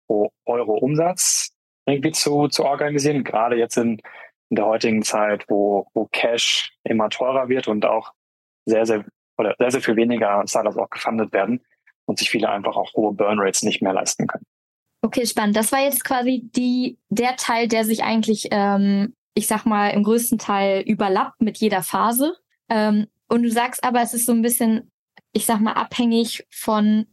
[0.06, 1.50] pro Euro Umsatz
[1.86, 3.24] irgendwie zu, zu organisieren.
[3.24, 4.00] Gerade jetzt in,
[4.50, 8.12] in der heutigen Zeit, wo, wo Cash immer teurer wird und auch
[8.66, 9.04] sehr, sehr,
[9.38, 11.60] oder sehr, sehr viel weniger Startups auch gefundet werden
[12.06, 14.44] und sich viele einfach auch hohe Burn Rates nicht mehr leisten können.
[15.02, 15.56] Okay, spannend.
[15.56, 20.02] Das war jetzt quasi die, der Teil, der sich eigentlich, ähm, ich sag mal, im
[20.02, 22.36] größten Teil überlappt mit jeder Phase.
[22.68, 24.90] Ähm, und du sagst aber, es ist so ein bisschen,
[25.32, 27.06] ich sag mal, abhängig von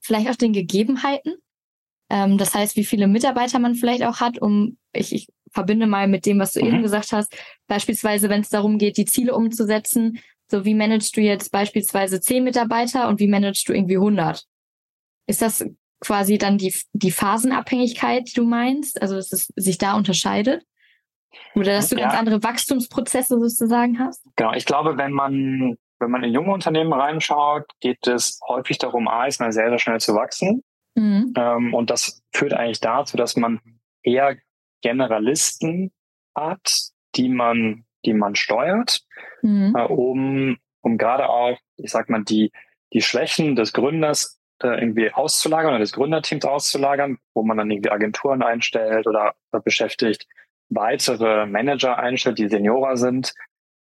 [0.00, 1.34] vielleicht auch den Gegebenheiten.
[2.10, 6.08] Ähm, das heißt, wie viele Mitarbeiter man vielleicht auch hat, um, ich, ich verbinde mal
[6.08, 6.66] mit dem, was du mhm.
[6.66, 11.20] eben gesagt hast, beispielsweise, wenn es darum geht, die Ziele umzusetzen, so wie managst du
[11.20, 14.44] jetzt beispielsweise zehn Mitarbeiter und wie managst du irgendwie 100?
[15.26, 15.66] Ist das
[16.00, 19.02] quasi dann die, die Phasenabhängigkeit, die du meinst?
[19.02, 20.64] Also, dass es sich da unterscheidet?
[21.54, 22.02] Oder dass du ja.
[22.02, 24.24] ganz andere Wachstumsprozesse sozusagen hast?
[24.36, 29.08] Genau, ich glaube, wenn man, wenn man in junge Unternehmen reinschaut, geht es häufig darum,
[29.08, 30.62] A, ist mal sehr, sehr schnell zu wachsen.
[30.94, 31.32] Mhm.
[31.36, 33.60] Ähm, und das führt eigentlich dazu, dass man
[34.02, 34.36] eher
[34.82, 35.92] Generalisten
[36.34, 39.02] hat, die man, die man steuert,
[39.42, 39.74] mhm.
[39.76, 42.52] äh, um, um gerade auch, ich sag mal, die,
[42.92, 47.90] die Schwächen des Gründers äh, irgendwie auszulagern oder des Gründerteams auszulagern, wo man dann irgendwie
[47.90, 50.26] Agenturen einstellt oder, oder beschäftigt,
[50.68, 53.34] weitere Manager einstellt, die Seniorer sind,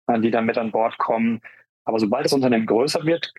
[0.07, 1.41] äh, die dann mit an Bord kommen.
[1.85, 3.33] Aber sobald das Unternehmen größer wird,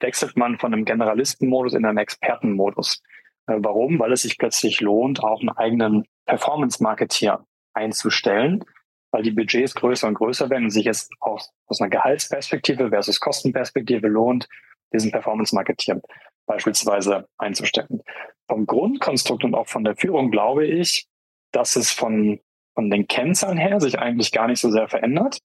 [0.00, 3.02] wechselt man von einem Generalistenmodus in einen Expertenmodus.
[3.46, 3.98] Äh, warum?
[3.98, 8.64] Weil es sich plötzlich lohnt, auch einen eigenen Performance-Marketeer einzustellen,
[9.10, 13.20] weil die Budgets größer und größer werden und sich jetzt auch aus einer Gehaltsperspektive versus
[13.20, 14.48] Kostenperspektive lohnt,
[14.92, 16.00] diesen Performance-Marketeer
[16.46, 18.02] beispielsweise einzustellen.
[18.48, 21.06] Vom Grundkonstrukt und auch von der Führung glaube ich,
[21.52, 22.40] dass es von,
[22.74, 25.38] von den Kennzahlen her sich eigentlich gar nicht so sehr verändert,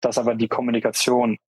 [0.00, 1.38] dass aber die Kommunikation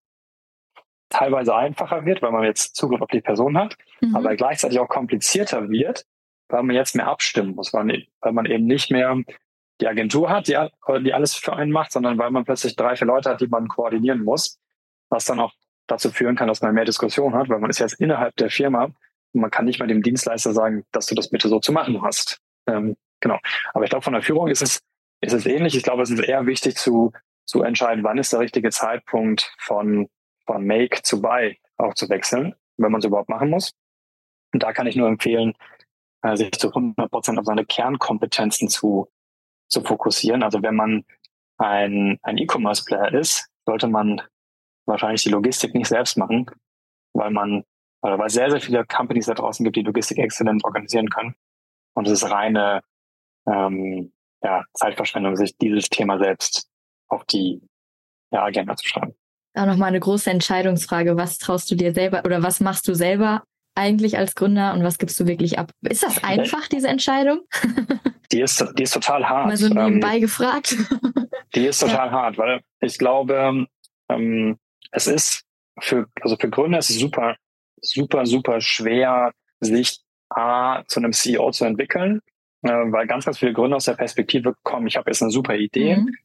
[1.09, 4.15] teilweise einfacher wird, weil man jetzt Zugriff auf die Person hat, mhm.
[4.15, 6.05] aber gleichzeitig auch komplizierter wird,
[6.49, 9.17] weil man jetzt mehr abstimmen muss, weil, weil man eben nicht mehr
[9.81, 10.57] die Agentur hat, die,
[11.01, 13.67] die alles für einen macht, sondern weil man plötzlich drei, vier Leute hat, die man
[13.67, 14.59] koordinieren muss,
[15.09, 15.53] was dann auch
[15.87, 18.85] dazu führen kann, dass man mehr Diskussion hat, weil man ist jetzt innerhalb der Firma
[18.85, 22.01] und man kann nicht mal dem Dienstleister sagen, dass du das bitte so zu machen
[22.01, 22.39] hast.
[22.67, 23.37] Ähm, genau.
[23.73, 24.81] Aber ich glaube, von der Führung ist es,
[25.21, 25.75] ist es ähnlich.
[25.75, 27.11] Ich glaube, es ist eher wichtig zu,
[27.45, 30.07] zu entscheiden, wann ist der richtige Zeitpunkt von
[30.45, 33.73] von Make zu Buy auch zu wechseln, wenn man es überhaupt machen muss.
[34.53, 35.53] Und da kann ich nur empfehlen,
[36.21, 39.09] äh, sich zu 100 Prozent auf seine Kernkompetenzen zu,
[39.67, 40.43] zu fokussieren.
[40.43, 41.05] Also wenn man
[41.57, 44.21] ein, ein E-Commerce-Player ist, sollte man
[44.85, 46.45] wahrscheinlich die Logistik nicht selbst machen,
[47.13, 47.63] weil man,
[48.01, 51.35] weil es sehr, sehr viele Companies da draußen gibt, die Logistik exzellent organisieren können.
[51.95, 52.83] Und es ist reine
[53.47, 56.69] ähm, ja, Zeitverschwendung, sich dieses Thema selbst
[57.07, 57.61] auf die
[58.31, 59.15] ja, Agenda zu schreiben
[59.57, 61.17] auch nochmal eine große Entscheidungsfrage.
[61.17, 63.43] Was traust du dir selber oder was machst du selber
[63.75, 65.71] eigentlich als Gründer und was gibst du wirklich ab?
[65.81, 67.41] Ist das einfach, diese Entscheidung?
[68.31, 69.45] Die ist, die ist total hart.
[69.45, 70.75] Mal so nebenbei ähm, gefragt.
[71.55, 72.11] Die ist total ja.
[72.11, 73.67] hart, weil ich glaube,
[74.09, 74.57] ähm,
[74.91, 75.43] es ist
[75.79, 77.35] für, also für Gründer ist es super,
[77.81, 82.19] super, super schwer, sich A, zu einem CEO zu entwickeln,
[82.63, 85.55] äh, weil ganz, ganz viele Gründer aus der Perspektive kommen, ich habe jetzt eine super
[85.55, 86.15] Idee, mhm.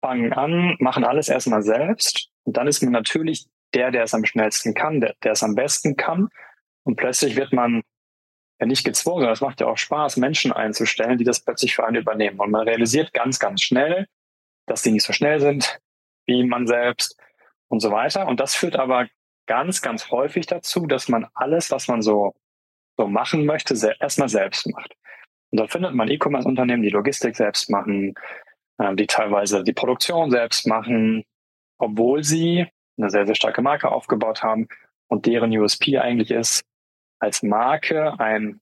[0.00, 4.24] fangen an, machen alles erstmal selbst und dann ist man natürlich der, der es am
[4.24, 6.28] schnellsten kann, der, der es am besten kann.
[6.84, 7.82] Und plötzlich wird man
[8.60, 11.86] ja nicht gezwungen, sondern es macht ja auch Spaß, Menschen einzustellen, die das plötzlich für
[11.86, 12.38] einen übernehmen.
[12.38, 14.06] Und man realisiert ganz, ganz schnell,
[14.66, 15.80] dass die nicht so schnell sind
[16.26, 17.18] wie man selbst
[17.68, 18.26] und so weiter.
[18.28, 19.08] Und das führt aber
[19.46, 22.34] ganz, ganz häufig dazu, dass man alles, was man so,
[22.96, 24.94] so machen möchte, erstmal selbst macht.
[25.50, 28.14] Und da findet man E-Commerce-Unternehmen, die Logistik selbst machen,
[28.78, 31.24] äh, die teilweise die Produktion selbst machen,
[31.82, 32.66] obwohl sie
[32.96, 34.68] eine sehr, sehr starke Marke aufgebaut haben
[35.08, 36.62] und deren USP eigentlich ist,
[37.18, 38.60] als Marke ein,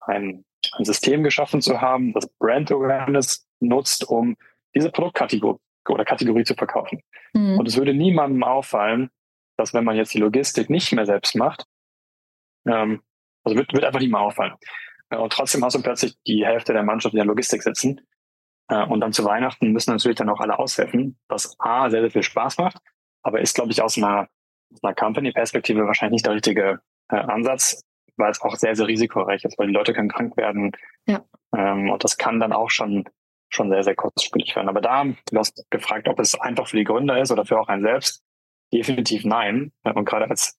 [0.00, 4.36] ein, ein System geschaffen zu haben, das Brand Awareness nutzt, um
[4.74, 7.02] diese Produktkategorie oder Kategorie zu verkaufen.
[7.34, 7.58] Mhm.
[7.58, 9.10] Und es würde niemandem auffallen,
[9.58, 11.66] dass wenn man jetzt die Logistik nicht mehr selbst macht,
[12.66, 13.02] ähm,
[13.44, 14.54] also wird, wird einfach nicht mehr auffallen.
[15.10, 18.15] Und trotzdem hast du plötzlich die Hälfte der Mannschaft in der Logistik sitzen äh,
[18.84, 22.22] und dann zu Weihnachten müssen natürlich dann auch alle aushelfen, was A, sehr, sehr viel
[22.22, 22.78] Spaß macht,
[23.22, 24.28] aber ist, glaube ich, aus einer,
[24.72, 27.82] aus einer Company-Perspektive wahrscheinlich nicht der richtige äh, Ansatz,
[28.16, 30.72] weil es auch sehr, sehr risikoreich ist, weil die Leute können krank werden.
[31.06, 31.24] Ja.
[31.54, 33.04] Ähm, und das kann dann auch schon,
[33.50, 34.68] schon sehr, sehr kostspielig werden.
[34.68, 37.68] Aber da, du hast gefragt, ob es einfach für die Gründer ist oder für auch
[37.68, 38.22] einen selbst.
[38.72, 39.72] Definitiv nein.
[39.82, 40.58] Und gerade als,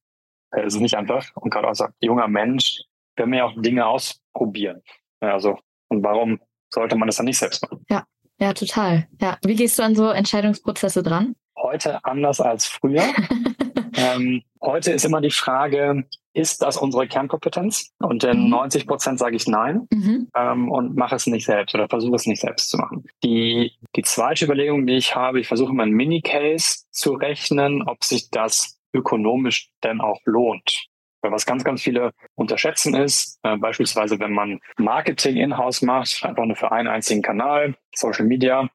[0.52, 1.26] äh, ist es nicht einfach.
[1.36, 2.84] Und gerade als junger Mensch,
[3.16, 4.82] wir ja auch Dinge ausprobieren.
[5.20, 5.58] Also,
[5.90, 6.40] und warum
[6.78, 7.84] sollte man das dann nicht selbst machen.
[7.90, 8.04] Ja,
[8.40, 9.08] ja, total.
[9.20, 9.38] Ja.
[9.44, 11.36] Wie gehst du an so Entscheidungsprozesse dran?
[11.56, 13.04] Heute anders als früher.
[13.96, 17.94] ähm, heute ist immer die Frage, ist das unsere Kernkompetenz?
[17.98, 18.50] Und in mhm.
[18.50, 20.30] 90 Prozent sage ich nein mhm.
[20.36, 23.06] ähm, und mache es nicht selbst oder versuche es nicht selbst zu machen.
[23.24, 28.04] Die, die zweite Überlegung, die ich habe, ich versuche mal einen Mini-Case zu rechnen, ob
[28.04, 30.88] sich das ökonomisch denn auch lohnt.
[31.32, 36.56] Was ganz, ganz viele unterschätzen ist, äh, beispielsweise wenn man Marketing in-house macht, einfach nur
[36.56, 38.70] für einen einzigen Kanal, Social Media,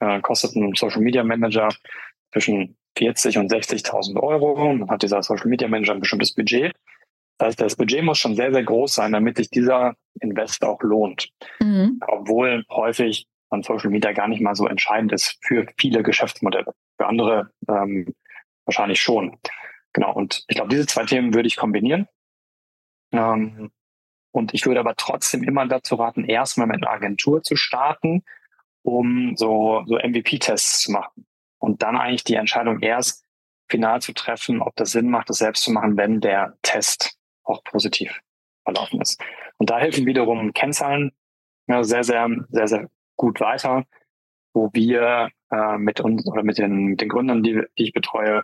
[0.00, 1.68] äh, kostet ein Social Media Manager
[2.32, 4.70] zwischen 40 und 60.000 Euro.
[4.70, 6.74] Und dann hat dieser Social Media Manager ein bestimmtes Budget.
[7.38, 10.82] Das heißt, das Budget muss schon sehr, sehr groß sein, damit sich dieser Invest auch
[10.82, 11.30] lohnt.
[11.60, 12.00] Mhm.
[12.06, 16.74] Obwohl häufig an Social Media gar nicht mal so entscheidend ist für viele Geschäftsmodelle.
[16.96, 18.14] Für andere ähm,
[18.64, 19.38] wahrscheinlich schon.
[19.92, 20.12] Genau.
[20.12, 22.08] Und ich glaube, diese zwei Themen würde ich kombinieren.
[23.12, 23.70] Ähm,
[24.30, 28.22] und ich würde aber trotzdem immer dazu raten, erstmal mit einer Agentur zu starten,
[28.82, 31.26] um so, so MVP-Tests zu machen.
[31.58, 33.24] Und dann eigentlich die Entscheidung erst
[33.68, 37.62] final zu treffen, ob das Sinn macht, das selbst zu machen, wenn der Test auch
[37.64, 38.20] positiv
[38.64, 39.20] verlaufen ist.
[39.56, 41.12] Und da helfen wiederum Kennzahlen
[41.66, 43.84] ja, sehr, sehr, sehr, sehr gut weiter,
[44.54, 48.42] wo wir äh, mit uns oder mit den, den Gründern, die, die ich betreue,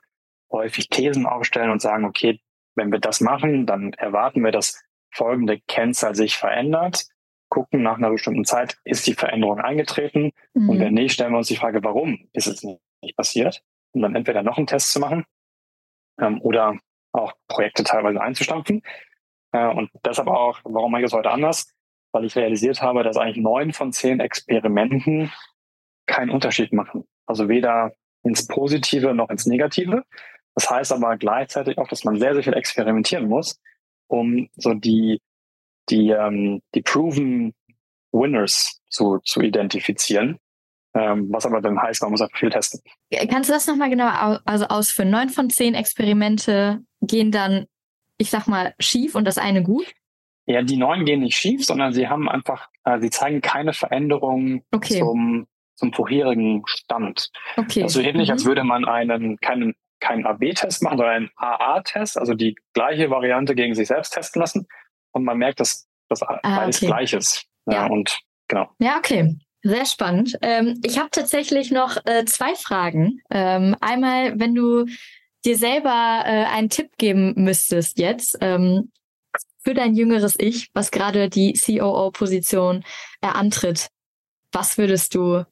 [0.54, 2.40] häufig Thesen aufstellen und sagen, okay,
[2.76, 7.04] wenn wir das machen, dann erwarten wir, dass folgende Kennzahl sich verändert,
[7.48, 10.70] gucken nach einer bestimmten Zeit, ist die Veränderung eingetreten mhm.
[10.70, 13.62] und wenn nicht, stellen wir uns die Frage, warum ist es nicht passiert,
[13.92, 15.24] um dann entweder noch einen Test zu machen
[16.20, 16.78] ähm, oder
[17.12, 18.82] auch Projekte teilweise einzustampfen.
[19.52, 21.72] Äh, und deshalb auch, warum mache ich das heute anders?
[22.12, 25.32] Weil ich realisiert habe, dass eigentlich neun von zehn Experimenten
[26.06, 27.04] keinen Unterschied machen.
[27.26, 27.92] Also weder
[28.24, 30.04] ins Positive noch ins Negative.
[30.54, 33.60] Das heißt aber gleichzeitig auch, dass man sehr, sehr viel experimentieren muss,
[34.06, 35.20] um so die,
[35.88, 37.54] die, ähm, die proven
[38.12, 40.38] Winners zu, zu identifizieren.
[40.96, 42.80] Ähm, was aber dann heißt, man muss auch viel testen.
[43.28, 45.10] Kannst du das nochmal genauer also ausführen?
[45.10, 47.66] Neun von zehn Experimente gehen dann,
[48.16, 49.92] ich sag mal, schief und das eine gut?
[50.46, 54.62] Ja, die neun gehen nicht schief, sondern sie haben einfach, äh, sie zeigen keine Veränderung
[54.72, 55.00] okay.
[55.00, 57.30] zum, zum vorherigen Stand.
[57.56, 57.82] Okay.
[57.82, 58.34] Also ähnlich, mhm.
[58.34, 63.54] als würde man einen, keinen, keinen AB-Test machen, sondern einen AA-Test, also die gleiche Variante
[63.54, 64.66] gegen sich selbst testen lassen.
[65.12, 66.86] Und man merkt, dass das ah, alles okay.
[66.86, 67.46] gleich ist.
[67.66, 67.86] Ja.
[67.86, 67.86] ja.
[67.86, 68.70] Und genau.
[68.78, 69.36] Ja, okay.
[69.62, 70.36] Sehr spannend.
[70.42, 73.22] Ähm, ich habe tatsächlich noch äh, zwei Fragen.
[73.30, 74.84] Ähm, einmal, wenn du
[75.46, 78.92] dir selber äh, einen Tipp geben müsstest jetzt ähm,
[79.62, 82.84] für dein jüngeres Ich, was gerade die COO-Position
[83.22, 83.88] äh, antritt,
[84.52, 85.46] was würdest du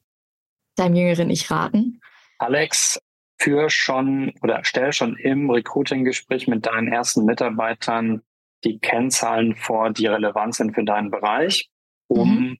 [0.75, 1.99] deinem jüngeren Ich raten?
[2.37, 3.01] Alex,
[3.37, 8.21] für schon oder stell schon im Recruiting-Gespräch mit deinen ersten Mitarbeitern
[8.63, 11.69] die Kennzahlen vor, die relevant sind für deinen Bereich,
[12.07, 12.57] um mhm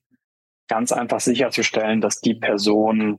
[0.68, 3.18] ganz einfach sicherzustellen, dass die Personen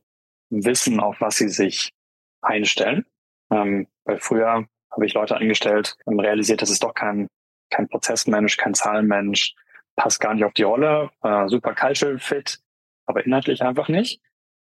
[0.49, 1.93] wissen, auf was sie sich
[2.41, 3.05] einstellen.
[3.51, 7.27] Ähm, weil früher habe ich Leute eingestellt und realisiert, das ist doch kein,
[7.69, 9.55] kein Prozessmensch, kein Zahlenmensch,
[9.95, 12.59] passt gar nicht auf die Rolle, äh, super cultural fit,
[13.05, 14.21] aber inhaltlich einfach nicht.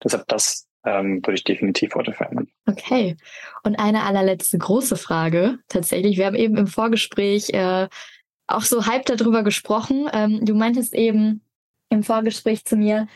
[0.04, 2.48] Deshalb das ähm, würde ich definitiv heute verändern.
[2.66, 3.18] Okay.
[3.64, 6.18] Und eine allerletzte große Frage tatsächlich.
[6.18, 7.88] Wir haben eben im Vorgespräch äh,
[8.48, 10.10] auch so halb darüber gesprochen.
[10.14, 11.42] Ähm, du meintest eben,
[11.90, 13.08] im Vorgespräch zu mir,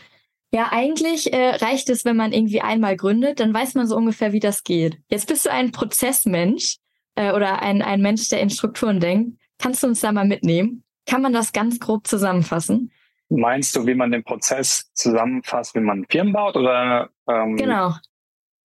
[0.54, 4.34] ja, eigentlich äh, reicht es, wenn man irgendwie einmal gründet, dann weiß man so ungefähr,
[4.34, 4.97] wie das geht.
[5.10, 6.78] Jetzt bist du ein Prozessmensch
[7.15, 9.39] äh, oder ein, ein Mensch, der in Strukturen denkt.
[9.60, 10.84] Kannst du uns da mal mitnehmen?
[11.06, 12.91] Kann man das ganz grob zusammenfassen?
[13.34, 17.10] Meinst du, wie man den Prozess zusammenfasst, wie man Firmen baut oder?
[17.30, 17.94] Ähm, genau,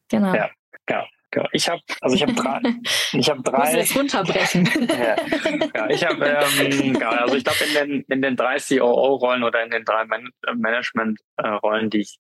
[0.09, 0.35] genau.
[0.35, 0.51] Ja,
[0.87, 1.05] genau.
[1.33, 1.49] Genau.
[1.53, 2.61] Ich habe, also ich habe drei,
[3.13, 3.59] ich habe drei.
[3.59, 4.65] Muss jetzt runterbrechen.
[4.89, 5.17] ja,
[5.75, 9.63] ja, ich habe, ähm, genau, also ich glaube in den in den drei COO-Rollen oder
[9.63, 12.19] in den drei Man Management-Rollen, die ich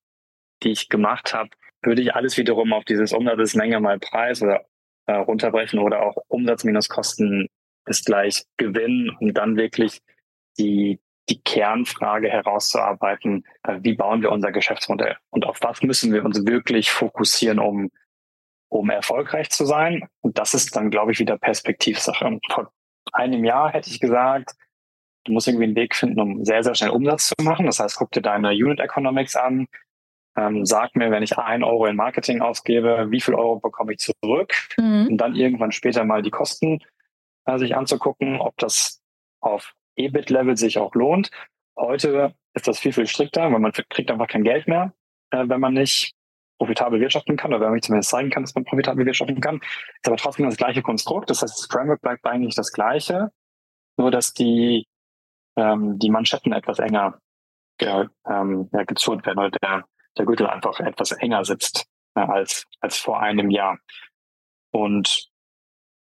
[0.62, 1.50] die ich gemacht habe,
[1.82, 4.66] würde ich alles wiederum auf dieses Umsatz ist Menge mal Preis oder
[5.06, 7.48] äh, runterbrechen oder auch Umsatz minus Kosten
[7.86, 10.00] ist gleich Gewinn und dann wirklich
[10.58, 16.24] die die Kernfrage herauszuarbeiten, äh, wie bauen wir unser Geschäftsmodell und auf was müssen wir
[16.24, 17.90] uns wirklich fokussieren, um
[18.68, 20.08] um erfolgreich zu sein.
[20.20, 22.24] Und das ist dann, glaube ich, wieder Perspektivsache.
[22.24, 22.72] Und vor
[23.12, 24.54] einem Jahr hätte ich gesagt,
[25.24, 27.66] du musst irgendwie einen Weg finden, um sehr, sehr schnell Umsatz zu machen.
[27.66, 29.66] Das heißt, guck dir deine Unit Economics an.
[30.36, 33.98] Ähm, sag mir, wenn ich ein Euro in Marketing ausgebe, wie viel Euro bekomme ich
[33.98, 34.52] zurück?
[34.76, 35.08] Mhm.
[35.10, 36.80] Und dann irgendwann später mal die Kosten
[37.46, 39.00] äh, sich anzugucken, ob das
[39.40, 41.30] auf EBIT-Level sich auch lohnt.
[41.76, 44.94] Heute ist das viel, viel strikter, weil man kriegt einfach kein Geld mehr,
[45.30, 46.14] äh, wenn man nicht
[46.58, 50.06] profitabel wirtschaften kann, oder wenn man zumindest zeigen kann, dass man profitabel wirtschaften kann, ist
[50.06, 51.28] aber trotzdem das gleiche Konstrukt.
[51.28, 53.30] Das heißt, das Framework bleibt eigentlich das gleiche,
[53.98, 54.86] nur dass die,
[55.56, 57.18] ähm, die Manschetten etwas enger
[57.78, 59.84] ge, ähm, ja, gezurrt werden oder der,
[60.16, 63.78] der Gürtel einfach etwas enger sitzt äh, als, als vor einem Jahr.
[64.72, 65.28] Und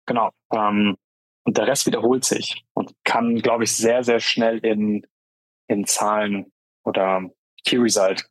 [0.07, 0.97] genau, ähm,
[1.43, 5.05] und der Rest wiederholt sich und kann, glaube ich, sehr, sehr schnell in,
[5.67, 6.51] in Zahlen
[6.83, 7.29] oder
[7.65, 8.25] Key Result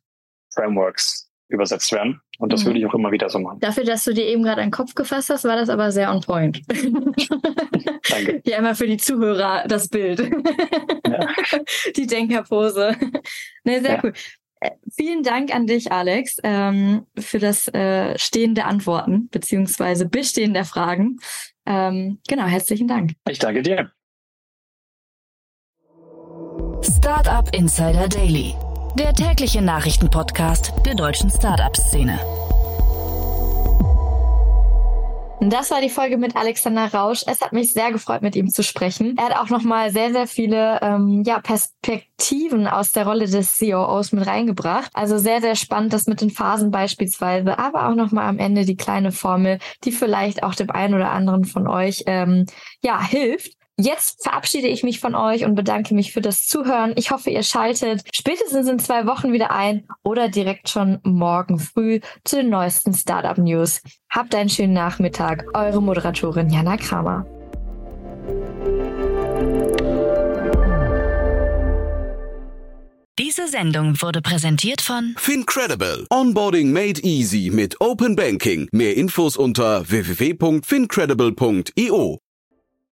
[0.53, 2.21] Frameworks übersetzt werden.
[2.39, 2.67] Und das mhm.
[2.67, 3.59] würde ich auch immer wieder so machen.
[3.59, 6.21] Dafür, dass du dir eben gerade einen Kopf gefasst hast, war das aber sehr on
[6.21, 6.61] point.
[8.09, 8.41] Danke.
[8.45, 10.19] Ja, einmal für die Zuhörer das Bild.
[11.05, 11.27] Ja.
[11.95, 12.95] Die Denkerpose.
[13.63, 14.01] Ne, sehr ja.
[14.03, 14.13] cool.
[14.61, 21.19] äh, vielen Dank an dich, Alex, ähm, für das äh, stehende Antworten beziehungsweise bestehende Fragen.
[21.65, 23.13] Ähm, genau, herzlichen Dank.
[23.29, 23.91] Ich danke dir.
[26.83, 28.55] Startup Insider Daily,
[28.97, 32.19] der tägliche Nachrichtenpodcast der deutschen Startup-Szene.
[35.43, 37.23] Das war die Folge mit Alexander Rausch.
[37.25, 39.17] Es hat mich sehr gefreut, mit ihm zu sprechen.
[39.17, 44.11] Er hat auch nochmal sehr, sehr viele ähm, ja, Perspektiven aus der Rolle des CEOs
[44.11, 44.91] mit reingebracht.
[44.93, 48.77] Also sehr, sehr spannend, das mit den Phasen beispielsweise, aber auch nochmal am Ende die
[48.77, 52.45] kleine Formel, die vielleicht auch dem einen oder anderen von euch ähm,
[52.83, 53.53] ja hilft.
[53.77, 56.93] Jetzt verabschiede ich mich von euch und bedanke mich für das Zuhören.
[56.95, 61.99] Ich hoffe, ihr schaltet spätestens in zwei Wochen wieder ein oder direkt schon morgen früh
[62.23, 63.81] zu den neuesten Startup News.
[64.09, 65.45] Habt einen schönen Nachmittag.
[65.53, 67.25] Eure Moderatorin Jana Kramer.
[73.17, 76.05] Diese Sendung wurde präsentiert von Fincredible.
[76.09, 78.67] Onboarding made easy mit Open Banking.
[78.71, 82.19] Mehr Infos unter www.fincredible.io.